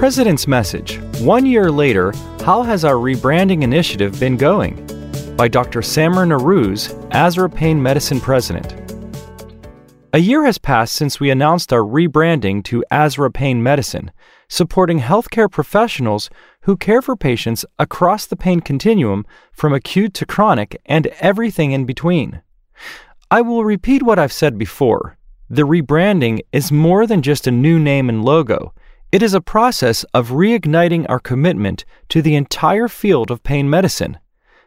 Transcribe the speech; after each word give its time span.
President's 0.00 0.48
Message 0.48 0.98
One 1.20 1.44
Year 1.44 1.70
Later, 1.70 2.14
How 2.42 2.62
Has 2.62 2.86
Our 2.86 2.94
Rebranding 2.94 3.60
Initiative 3.60 4.18
Been 4.18 4.38
Going? 4.38 4.76
by 5.36 5.46
Dr. 5.46 5.82
Samer 5.82 6.24
Narouze, 6.24 6.94
ASRA 7.10 7.54
Pain 7.54 7.82
Medicine 7.82 8.18
President. 8.18 8.72
A 10.14 10.18
year 10.18 10.46
has 10.46 10.56
passed 10.56 10.94
since 10.94 11.20
we 11.20 11.28
announced 11.28 11.70
our 11.70 11.82
rebranding 11.82 12.64
to 12.64 12.82
ASRA 12.90 13.30
Pain 13.30 13.62
Medicine, 13.62 14.10
supporting 14.48 15.00
healthcare 15.00 15.50
professionals 15.50 16.30
who 16.62 16.78
care 16.78 17.02
for 17.02 17.14
patients 17.14 17.66
across 17.78 18.24
the 18.24 18.36
pain 18.36 18.60
continuum 18.60 19.26
from 19.52 19.74
acute 19.74 20.14
to 20.14 20.24
chronic 20.24 20.80
and 20.86 21.08
everything 21.20 21.72
in 21.72 21.84
between. 21.84 22.40
I 23.30 23.42
will 23.42 23.64
repeat 23.64 24.02
what 24.02 24.18
I've 24.18 24.32
said 24.32 24.56
before. 24.56 25.18
The 25.50 25.66
rebranding 25.66 26.40
is 26.52 26.72
more 26.72 27.06
than 27.06 27.20
just 27.20 27.46
a 27.46 27.50
new 27.50 27.78
name 27.78 28.08
and 28.08 28.24
logo. 28.24 28.72
It 29.12 29.24
is 29.24 29.34
a 29.34 29.40
process 29.40 30.04
of 30.14 30.28
reigniting 30.28 31.04
our 31.08 31.18
commitment 31.18 31.84
to 32.10 32.22
the 32.22 32.36
entire 32.36 32.86
field 32.86 33.32
of 33.32 33.42
pain 33.42 33.68
medicine. 33.68 34.18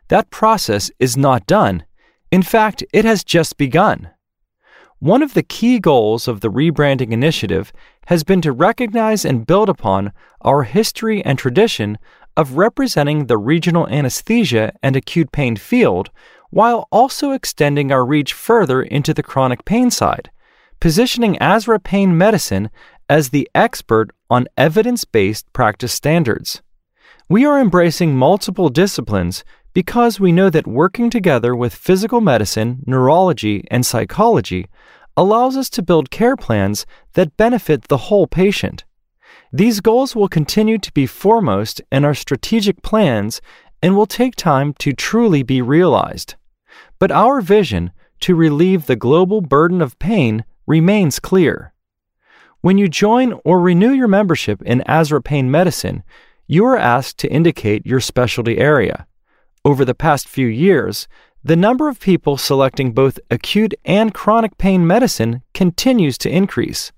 That 0.10 0.32
process 0.32 0.92
is 1.00 1.16
not 1.16 1.48
done. 1.48 1.86
In 2.30 2.44
fact, 2.44 2.84
it 2.92 3.06
has 3.06 3.24
just 3.24 3.58
begun. 3.58 4.10
One 5.00 5.22
of 5.22 5.34
the 5.34 5.44
key 5.44 5.80
goals 5.80 6.28
of 6.28 6.42
the 6.42 6.52
rebranding 6.52 7.12
initiative 7.12 7.72
has 8.08 8.26
been 8.26 8.42
to 8.42 8.52
recognize 8.52 9.24
and 9.24 9.48
build 9.48 9.70
upon 9.70 10.12
our 10.42 10.64
history 10.64 11.24
and 11.24 11.40
tradition 11.40 11.98
of 12.36 12.58
representing 12.58 13.28
the 13.28 13.38
regional 13.38 13.88
anesthesia 13.88 14.74
and 14.84 14.98
acute 14.98 15.32
pain 15.32 15.56
field 15.56 16.10
while 16.50 16.90
also 16.92 17.32
extending 17.32 17.94
our 17.94 18.06
reach 18.06 18.34
further 18.34 18.84
into 18.84 19.14
the 19.14 19.24
chronic 19.24 19.64
pain 19.64 19.90
side, 19.90 20.30
positioning 20.82 21.38
ASRA 21.38 21.82
Pain 21.82 22.18
Medicine 22.18 22.70
as 23.14 23.30
the 23.30 23.48
expert 23.54 24.10
on 24.28 24.48
evidence 24.58 25.06
based 25.06 25.46
practice 25.54 25.94
standards. 25.94 26.64
We 27.30 27.46
are 27.46 27.60
embracing 27.62 28.16
multiple 28.18 28.70
disciplines 28.70 29.44
because 29.72 30.20
we 30.20 30.32
know 30.32 30.50
that 30.50 30.66
working 30.66 31.12
together 31.12 31.56
with 31.56 31.76
physical 31.76 32.22
medicine, 32.22 32.82
neurology, 32.88 33.66
and 33.70 33.86
psychology 33.86 34.66
allows 35.16 35.56
us 35.56 35.70
to 35.70 35.84
build 35.84 36.10
care 36.10 36.36
plans 36.36 36.88
that 37.14 37.38
benefit 37.38 37.84
the 37.84 38.10
whole 38.10 38.26
patient. 38.26 38.84
These 39.52 39.80
goals 39.80 40.16
will 40.16 40.28
continue 40.28 40.80
to 40.80 40.92
be 40.92 41.06
foremost 41.06 41.84
in 41.92 42.04
our 42.04 42.16
strategic 42.16 42.82
plans 42.82 43.42
and 43.84 43.96
will 43.96 44.08
take 44.08 44.36
time 44.36 44.74
to 44.80 44.92
truly 44.92 45.44
be 45.44 45.62
realized. 45.62 46.34
But 46.98 47.12
our 47.12 47.42
vision 47.42 47.92
to 48.22 48.34
relieve 48.34 48.88
the 48.88 48.96
global 48.96 49.42
burden 49.42 49.84
of 49.84 50.00
pain 50.00 50.46
remains 50.66 51.20
clear. 51.20 51.73
When 52.64 52.78
you 52.78 52.88
join 52.88 53.38
or 53.44 53.60
renew 53.60 53.92
your 53.92 54.08
membership 54.08 54.62
in 54.62 54.86
ASRA 54.88 55.22
Pain 55.22 55.52
Medicine, 55.52 56.02
you 56.48 56.66
are 56.66 56.78
asked 56.78 57.18
to 57.18 57.30
indicate 57.30 57.86
your 57.86 58.00
specialty 58.00 58.58
area. 58.58 59.06
Over 59.66 59.84
the 59.84 59.94
past 59.94 60.30
few 60.30 60.48
years, 60.48 61.10
the 61.44 61.58
number 61.58 61.90
of 61.90 62.00
people 62.00 62.38
selecting 62.38 62.94
both 62.94 63.20
acute 63.30 63.74
and 63.84 64.14
chronic 64.14 64.58
pain 64.58 64.88
medicine 64.88 65.42
continues 65.54 66.18
to 66.20 66.30
increase. 66.30 66.94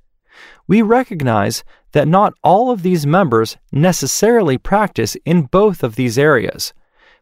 We 0.67 0.83
recognize 0.83 1.63
that 1.93 2.07
not 2.07 2.35
all 2.43 2.69
of 2.69 2.83
these 2.83 3.07
members 3.07 3.57
necessarily 3.71 4.59
practice 4.59 5.17
in 5.25 5.47
both 5.47 5.81
of 5.81 5.95
these 5.95 6.19
areas, 6.19 6.75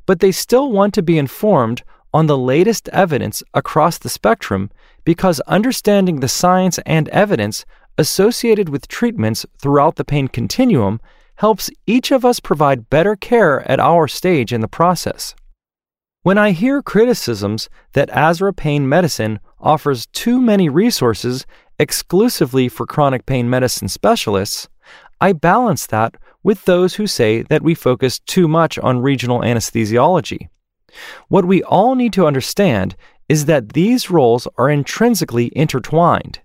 but 0.06 0.20
they 0.20 0.34
still 0.34 0.70
want 0.70 0.94
to 0.96 1.02
be 1.02 1.18
informed 1.18 1.84
on 2.14 2.28
the 2.28 2.38
latest 2.38 2.90
evidence 2.90 3.42
across 3.54 3.98
the 3.98 4.10
spectrum 4.10 4.70
because 5.06 5.40
understanding 5.42 6.20
the 6.20 6.28
science 6.28 6.78
and 6.86 7.08
evidence 7.10 7.66
associated 7.98 8.70
with 8.70 8.88
treatments 8.88 9.46
throughout 9.58 9.96
the 9.96 10.06
pain 10.06 10.28
continuum 10.28 11.00
helps 11.36 11.70
each 11.88 12.12
of 12.12 12.24
us 12.24 12.40
provide 12.40 12.90
better 12.90 13.16
care 13.16 13.70
at 13.70 13.80
our 13.80 14.08
stage 14.08 14.54
in 14.54 14.62
the 14.62 14.68
process. 14.68 15.36
When 16.22 16.38
I 16.38 16.52
hear 16.52 16.82
criticisms 16.82 17.70
that 17.94 18.10
ASRA 18.12 18.56
Pain 18.56 18.88
Medicine 18.88 19.40
offers 19.60 20.06
too 20.08 20.40
many 20.40 20.70
resources 20.70 21.46
exclusively 21.80 22.70
for 22.70 22.86
chronic 22.86 23.26
pain 23.26 23.50
medicine 23.50 23.90
specialists, 23.90 24.70
I 25.20 25.34
balance 25.34 25.86
that 25.88 26.16
with 26.44 26.66
those 26.66 26.96
who 26.96 27.08
say 27.08 27.42
that 27.44 27.62
we 27.62 27.76
focus 27.76 28.20
too 28.20 28.48
much 28.48 28.78
on 28.80 29.02
regional 29.02 29.40
anesthesiology. 29.40 30.50
What 31.28 31.46
we 31.46 31.64
all 31.64 31.96
need 31.96 32.14
to 32.14 32.28
understand 32.28 32.96
is 33.28 33.46
that 33.46 33.74
these 33.74 34.10
roles 34.10 34.48
are 34.58 34.70
intrinsically 34.70 35.52
intertwined 35.56 36.40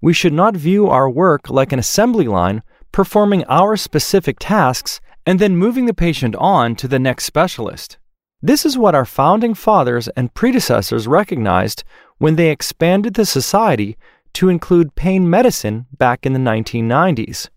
we 0.00 0.12
should 0.12 0.32
not 0.32 0.56
view 0.56 0.88
our 0.88 1.08
work 1.08 1.50
like 1.50 1.72
an 1.72 1.78
assembly 1.78 2.26
line, 2.26 2.62
performing 2.92 3.44
our 3.44 3.76
specific 3.76 4.36
tasks 4.38 5.00
and 5.26 5.38
then 5.38 5.56
moving 5.56 5.86
the 5.86 5.94
patient 5.94 6.34
on 6.36 6.74
to 6.76 6.88
the 6.88 6.98
next 6.98 7.24
specialist. 7.24 7.98
This 8.42 8.64
is 8.64 8.78
what 8.78 8.94
our 8.94 9.04
founding 9.04 9.54
fathers 9.54 10.08
and 10.08 10.32
predecessors 10.32 11.06
recognized 11.06 11.84
when 12.18 12.36
they 12.36 12.50
expanded 12.50 13.14
the 13.14 13.26
society 13.26 13.98
to 14.32 14.48
include 14.48 14.94
pain 14.94 15.28
medicine 15.28 15.86
back 15.96 16.24
in 16.24 16.32
the 16.32 16.38
1990s. 16.38 17.48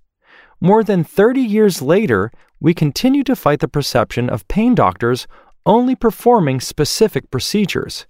More 0.60 0.84
than 0.84 1.04
30 1.04 1.42
years 1.42 1.82
later, 1.82 2.32
we 2.60 2.74
continue 2.74 3.24
to 3.24 3.36
fight 3.36 3.60
the 3.60 3.68
perception 3.68 4.30
of 4.30 4.48
pain 4.48 4.76
doctors 4.76 5.28
only 5.66 5.96
performing 5.96 6.60
specific 6.60 7.32
procedures. 7.32 8.06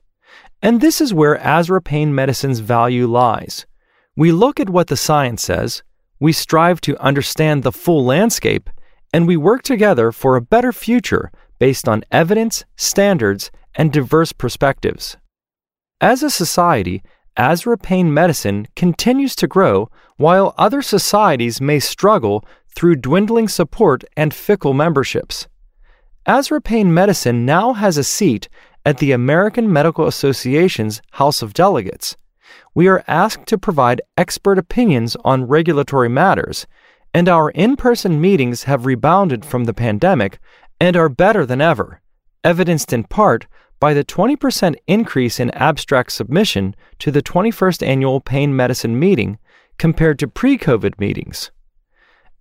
And 0.62 0.82
this 0.82 1.02
is 1.02 1.14
where 1.14 1.38
ASRA 1.38 1.84
Pain 1.84 2.16
Medicine's 2.16 2.60
value 2.60 3.06
lies. 3.06 3.66
We 4.16 4.32
look 4.32 4.60
at 4.60 4.70
what 4.70 4.88
the 4.88 4.98
science 4.98 5.42
says, 5.42 5.82
we 6.20 6.34
strive 6.34 6.80
to 6.82 7.02
understand 7.04 7.64
the 7.64 7.72
full 7.72 8.06
landscape, 8.06 8.70
and 9.12 9.28
we 9.28 9.38
work 9.38 9.64
together 9.64 10.12
for 10.12 10.36
a 10.36 10.42
better 10.42 10.72
future 10.72 11.32
based 11.58 11.90
on 11.90 12.04
evidence, 12.12 12.64
standards, 12.76 13.50
and 13.74 13.92
diverse 13.92 14.32
perspectives. 14.32 15.18
As 16.00 16.22
a 16.22 16.30
society, 16.30 17.02
ASRA 17.38 17.82
Pain 17.82 18.14
Medicine 18.14 18.68
continues 18.76 19.36
to 19.36 19.48
grow 19.48 19.90
while 20.18 20.54
other 20.60 20.84
societies 20.84 21.60
may 21.60 21.80
struggle 21.80 22.46
through 22.76 22.98
dwindling 22.98 23.48
support 23.48 24.04
and 24.16 24.32
fickle 24.32 24.76
memberships. 24.76 25.48
ASRA 26.28 26.64
Pain 26.64 26.94
Medicine 26.94 27.46
now 27.48 27.74
has 27.74 27.98
a 27.98 28.04
seat 28.04 28.48
at 28.86 29.00
the 29.00 29.12
American 29.12 29.74
Medical 29.74 30.06
Association's 30.06 31.02
House 31.14 31.42
of 31.42 31.54
Delegates 31.54 32.16
we 32.74 32.88
are 32.88 33.04
asked 33.08 33.48
to 33.48 33.58
provide 33.58 34.02
expert 34.18 34.58
opinions 34.58 35.16
on 35.24 35.48
regulatory 35.48 36.10
matters, 36.10 36.68
and 37.14 37.30
our 37.30 37.52
in 37.52 37.76
person 37.76 38.20
meetings 38.20 38.64
have 38.64 38.86
rebounded 38.86 39.46
from 39.46 39.66
the 39.66 39.74
pandemic 39.74 40.40
and 40.80 40.96
are 40.96 41.10
better 41.10 41.46
than 41.46 41.62
ever, 41.62 42.02
evidenced 42.44 42.92
in 42.92 43.04
part 43.04 43.48
by 43.80 43.94
the 43.94 44.04
20% 44.04 44.76
increase 44.88 45.40
in 45.40 45.52
abstract 45.52 46.12
submission 46.12 46.76
to 47.00 47.12
the 47.12 47.22
21st 47.22 47.86
Annual 47.86 48.22
Pain 48.22 48.56
Medicine 48.56 48.98
Meeting 48.98 49.38
compared 49.78 50.18
to 50.20 50.28
pre 50.28 50.58
COVID 50.58 51.00
meetings. 51.00 51.52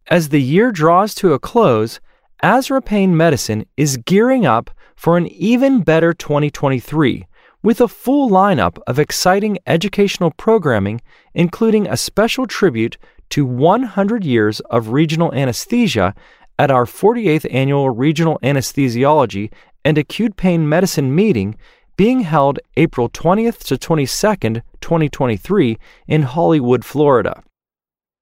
As 0.08 0.28
the 0.28 0.42
year 0.42 0.72
draws 0.72 1.14
to 1.16 1.32
a 1.32 1.38
close, 1.38 2.00
ASRA 2.42 2.84
Pain 2.84 3.16
Medicine 3.16 3.66
is 3.76 3.96
gearing 3.98 4.46
up 4.46 4.70
for 4.96 5.16
an 5.16 5.26
even 5.28 5.82
better 5.82 6.12
2023 6.12 7.26
with 7.62 7.80
a 7.80 7.88
full 7.88 8.28
lineup 8.28 8.78
of 8.86 8.98
exciting 8.98 9.58
educational 9.66 10.30
programming, 10.32 11.00
including 11.34 11.86
a 11.86 11.96
special 11.96 12.46
tribute 12.46 12.98
to 13.30 13.46
100 13.46 14.24
years 14.24 14.60
of 14.70 14.88
regional 14.88 15.32
anesthesia 15.32 16.14
at 16.58 16.70
our 16.70 16.84
48th 16.84 17.46
annual 17.52 17.90
Regional 17.90 18.38
Anesthesiology 18.42 19.50
and 19.84 19.98
Acute 19.98 20.36
Pain 20.36 20.68
Medicine 20.68 21.14
meeting 21.14 21.56
being 21.96 22.20
held 22.20 22.58
April 22.76 23.08
20th 23.08 23.58
to 23.64 23.76
22nd, 23.76 24.62
2023 24.80 25.78
in 26.06 26.22
Hollywood, 26.22 26.84
Florida. 26.84 27.42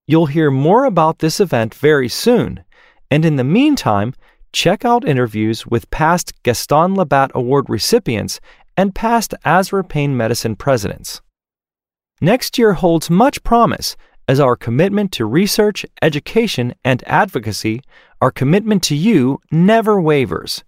You'll 0.06 0.26
hear 0.26 0.50
more 0.50 0.84
about 0.84 1.20
this 1.20 1.40
event 1.40 1.74
very 1.74 2.08
soon, 2.08 2.64
and 3.10 3.24
in 3.24 3.36
the 3.36 3.44
meantime, 3.44 4.14
check 4.52 4.84
out 4.84 5.06
interviews 5.06 5.66
with 5.66 5.90
past 5.90 6.32
Gaston 6.42 6.96
Labat 6.96 7.30
Award 7.32 7.70
recipients 7.70 8.40
and 8.80 8.94
past 8.94 9.34
ASRA 9.44 9.86
Pain 9.86 10.16
Medicine 10.16 10.56
presidents. 10.56 11.20
Next 12.22 12.56
year 12.56 12.72
holds 12.72 13.10
much 13.10 13.42
promise 13.42 13.94
as 14.26 14.40
our 14.40 14.56
commitment 14.56 15.12
to 15.12 15.26
research, 15.26 15.84
education, 16.00 16.74
and 16.82 17.04
advocacy, 17.06 17.82
our 18.22 18.30
commitment 18.30 18.82
to 18.84 18.96
you, 18.96 19.38
never 19.52 20.00
wavers. 20.00 20.64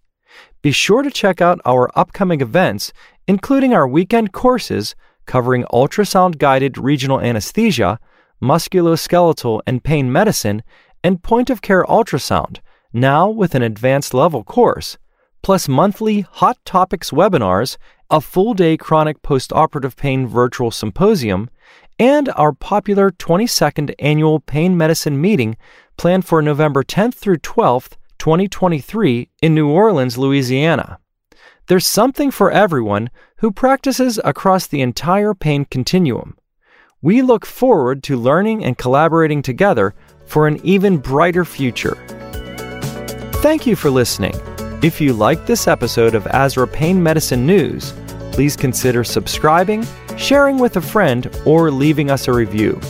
Be 0.60 0.72
sure 0.72 1.00
to 1.00 1.10
check 1.10 1.40
out 1.40 1.62
our 1.64 1.90
upcoming 1.98 2.42
events, 2.42 2.92
including 3.26 3.72
our 3.72 3.88
weekend 3.88 4.32
courses 4.32 4.94
covering 5.24 5.64
ultrasound 5.72 6.36
guided 6.36 6.76
regional 6.76 7.18
anesthesia, 7.18 7.98
musculoskeletal 8.42 9.62
and 9.66 9.82
pain 9.82 10.12
medicine, 10.12 10.62
and 11.02 11.22
point 11.22 11.48
of 11.48 11.62
care 11.62 11.84
ultrasound, 11.84 12.58
now 12.92 13.30
with 13.30 13.54
an 13.54 13.62
advanced 13.62 14.12
level 14.12 14.44
course, 14.44 14.98
plus 15.42 15.68
monthly 15.68 16.22
Hot 16.22 16.58
Topics 16.64 17.10
webinars 17.10 17.76
a 18.12 18.20
full 18.20 18.52
day 18.52 18.76
chronic 18.76 19.22
postoperative 19.22 19.96
pain 19.96 20.26
virtual 20.26 20.70
symposium, 20.70 21.48
and 21.98 22.28
our 22.36 22.52
popular 22.52 23.10
22nd 23.10 23.94
annual 23.98 24.38
pain 24.38 24.76
medicine 24.76 25.18
meeting 25.18 25.56
planned 25.96 26.26
for 26.26 26.42
November 26.42 26.84
10th 26.84 27.14
through 27.14 27.38
12th, 27.38 27.92
2023, 28.18 29.30
in 29.40 29.54
New 29.54 29.68
Orleans, 29.68 30.18
Louisiana. 30.18 30.98
There's 31.68 31.86
something 31.86 32.30
for 32.30 32.50
everyone 32.50 33.10
who 33.36 33.50
practices 33.50 34.20
across 34.24 34.66
the 34.66 34.82
entire 34.82 35.32
pain 35.32 35.64
continuum. 35.64 36.36
We 37.00 37.22
look 37.22 37.46
forward 37.46 38.02
to 38.04 38.16
learning 38.16 38.62
and 38.62 38.76
collaborating 38.76 39.40
together 39.40 39.94
for 40.26 40.46
an 40.46 40.60
even 40.64 40.98
brighter 40.98 41.46
future. 41.46 41.96
Thank 43.36 43.66
you 43.66 43.74
for 43.74 43.90
listening. 43.90 44.34
If 44.82 45.00
you 45.00 45.12
liked 45.12 45.46
this 45.46 45.68
episode 45.68 46.16
of 46.16 46.24
ASRA 46.24 46.66
Pain 46.66 47.00
Medicine 47.00 47.46
News, 47.46 47.92
please 48.32 48.56
consider 48.56 49.04
subscribing, 49.04 49.86
sharing 50.16 50.58
with 50.58 50.76
a 50.76 50.80
friend, 50.80 51.30
or 51.46 51.70
leaving 51.70 52.10
us 52.10 52.26
a 52.26 52.32
review. 52.32 52.80